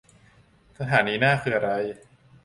[0.79, 1.71] สถานีหน้าคืออะไร